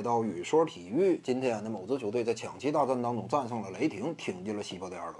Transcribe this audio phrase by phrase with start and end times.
[0.00, 5.16] 来到语说体育，今天呢，某支球队在抢七大战当中战胜了雷霆，挺进了西部第二轮。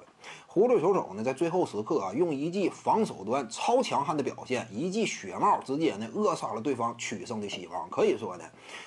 [0.51, 7.91] 葫芦球手呢，在最后时刻啊，用一记防守端超强悍的表现，一记血帽，直接呢扼杀了对方取胜的希望。
[7.91, 8.45] 可以说呢，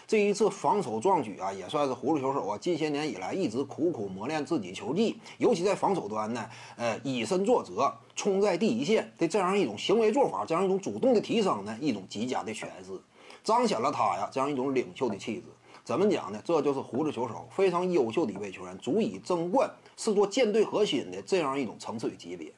[0.07, 12.99] 这一次防守壮举啊，也算是葫芦球手啊近些年以来一直苦苦磨练自己球技，尤其在防守端呢，呃，以身作则，冲在第一线的这样一种行为做法，这样一种主动的提升呢，一种极佳的诠释。
[13.43, 15.43] 彰显了他呀这样一种领袖的气质。
[15.83, 16.41] 怎么讲呢？
[16.45, 22.51] 这就是胡子球手非常优秀的一位球员，足以争冠，是做舰队核心的这样一种层次与级别。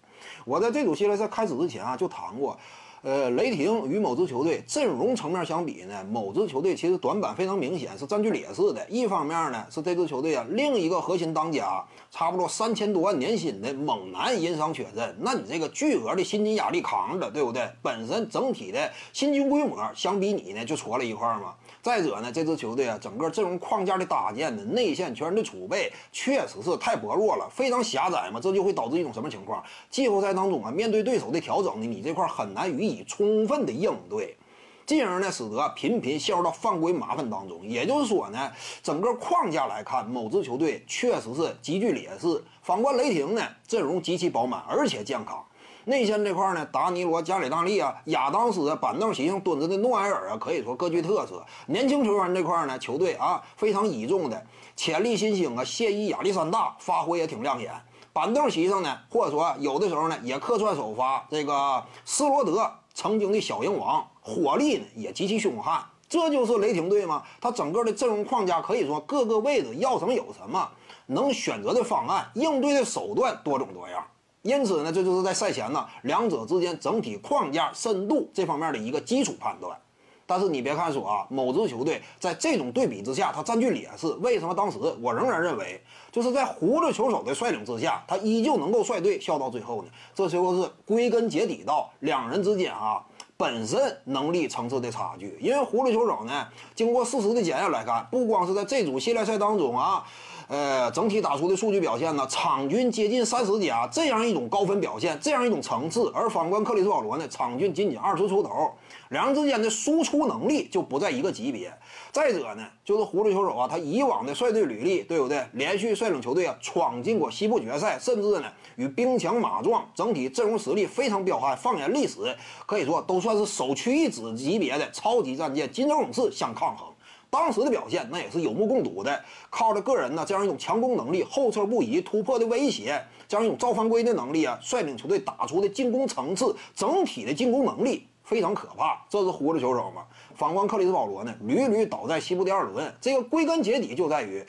[0.46, 2.58] 我在这组系列赛开始之前啊就谈过。
[3.06, 8.84] 呃，雷霆与某支球队阵容层面相比呢，某支球队其实短板非常明显，是占据劣势的。
[8.90, 17.70] 一方面呢，是这支球队啊，另一个核心当家，差不多三千多万年薪的猛男因伤缺阵，那你这个巨额的薪金压力扛着，对不对？
[17.84, 21.54] 本身整体的薪金规模相比你呢，就矬了一块嘛。
[21.84, 29.64] 再者呢，这支球队啊，整个阵容框架的搭建呢，内线球员的储备确实是太薄弱了，非常狭窄嘛，这就会导致一种什么情况？
[29.92, 32.95] 季后赛当中啊，面对对手的调整呢，你这块很难予以。
[32.96, 34.38] 以充分的应对，
[34.86, 37.68] 进而呢，使得频频陷入到犯规麻烦当中。
[37.68, 38.52] 也就是说呢，
[38.82, 42.42] 整个框架来看，某支球队确实是极具劣势。
[42.62, 45.44] 反观雷霆呢，阵容极其饱满，而且健康。
[45.88, 51.46] 内线这块呢，达尼罗、加里纳利啊、亚当斯、板凳席上蹲着的诺埃尔啊，可以说各具特色。
[51.68, 57.72] 年轻球员这块呢，球队啊非常倚重的潜力新星啊，谢伊、亚历山大发挥也挺亮眼。
[58.16, 62.72] 板凳席上呢，或者说有的时候呢，也客串首发这个斯罗德。
[62.94, 67.24] 曾经的小鹰王，火力呢也极其凶悍，这就是雷霆队吗？
[67.42, 70.70] 他整个的阵容框架可以说各个位置要什么有什么，
[71.08, 74.02] 能选择的方案、应对的手段多种多样。
[74.44, 79.78] 因此呢，这就是在赛前呢，两者之间整体框架深度这方面的一个基础判断。
[80.26, 84.08] 但是你别看说啊，某支球队在这种对比之下，他占据劣势。
[84.22, 89.90] 为什么当时我仍然认为，就是在胡子球手的率领之下，他依旧能够率队笑到最后呢？
[90.14, 93.04] 这就是归根结底到两人之间啊
[93.38, 95.38] 本身能力层次的差距。
[95.42, 100.04] 因为胡子球手呢，经过事实的检验来看，不光是在这组系列赛当中啊。
[100.48, 106.12] 呃，整体打出的数据表现呢，场均接近三十加，这样一种高分表现，这样一种层次。
[106.14, 108.72] 而反观克里斯保罗呢，场均仅仅二十出头，
[109.10, 111.72] 两人之间的输出能力就不在一个级别。
[112.12, 115.46] 再者呢，就是胡子球手啊，他以往的率队履历，对不对？
[115.54, 121.56] 连续率领球队啊闯进过西部决赛，甚至呢与兵强马壮，整体阵容实力非常彪悍。
[121.56, 126.88] 放眼历史，可以说都算是首屈一指级别的超级战舰，金州勇士相抗衡。
[127.30, 139.06] 当时的表现那也是有目共睹的，靠着个人呢这样一种强攻能力，后撤步移突破的威胁，这样一种造犯规的能力啊，率领球队打出的进攻层次，整体的进攻能力非常可怕。
[139.08, 140.06] 这是胡子球手嘛？
[140.36, 142.94] 反观克里斯保罗呢，屡屡倒在西部第二轮。
[143.00, 144.46] 这个归根结底就在于，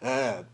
[0.00, 0.44] 呃，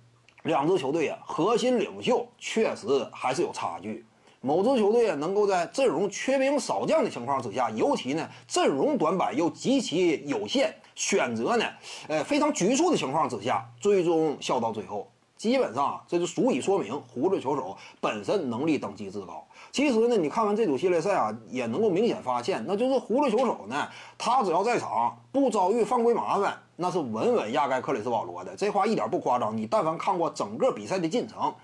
[0.45, 4.05] 两支球队啊，核心领袖确实还是有差距。
[4.43, 11.65] 某支球队啊，能够在阵容缺兵少将的情况之下，尤其呢阵容短板又极其有限，选择呢，
[12.07, 19.47] 呃非常局促的情况之下，最终笑到最后，基本上这就足以说明胡子球手本身能力等级之高。
[19.71, 23.87] 其实呢，你看完这组系列赛啊，也能够明显发现，那就是胡子球手呢，
[24.17, 28.57] 他只要在场不遭遇犯规麻烦，那是稳稳压盖克里斯保罗的。
[28.57, 31.55] 这话一点不夸张，你但凡看过整个比赛的进程，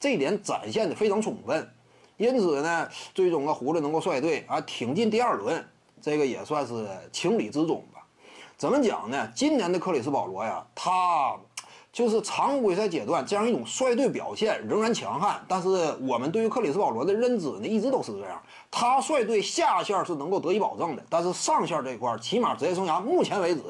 [0.00, 1.70] 这一点展现的非常充分。
[2.16, 5.64] 因此呢，最终啊，胡子能够率队啊挺进第二轮，
[6.02, 8.04] 这个也算是情理之中吧。
[8.56, 9.26] 怎么讲呢？
[9.34, 11.34] 今年的克里斯保罗呀，他
[11.92, 15.68] 就是常规赛阶段这样一种率队表现仍然强悍，但是
[16.02, 18.40] 我们对于克里斯保罗的认知呢，一直都是这样，
[18.70, 23.62] 他率队下线是能够得以保证的，但是上线这块，起码职业生涯目前为止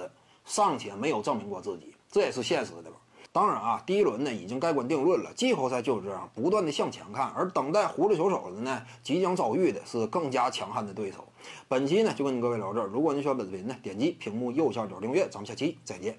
[0.44, 2.96] 尚且没有证明过自己，这也是现实的吧。
[3.32, 7.32] 当然啊，第一轮呢已经盖棺定论了，季后赛就是这样，不断的向前看。
[7.34, 11.24] 而等待胡子球手的呢，即将遭遇的是更加强悍的对手。
[11.68, 16.18] 本期呢就跟各位聊这儿，如果你喜欢本视频呢，点击屏幕右下角订阅，咱们下期再见。